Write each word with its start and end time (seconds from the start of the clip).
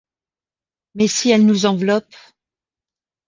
Mais 0.95 1.07
si 1.07 1.29
elles 1.29 1.45
nous 1.45 1.67
enveloppent? 1.67 2.33